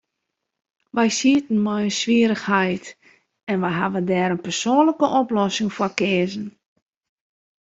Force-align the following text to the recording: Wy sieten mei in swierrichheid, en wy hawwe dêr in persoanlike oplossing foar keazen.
Wy 0.95 1.07
sieten 1.19 1.57
mei 1.65 1.81
in 1.89 1.95
swierrichheid, 1.99 2.85
en 3.51 3.57
wy 3.63 3.71
hawwe 3.79 4.01
dêr 4.09 4.33
in 4.35 4.43
persoanlike 4.47 5.05
oplossing 5.21 5.71
foar 5.75 5.93
keazen. 5.99 6.47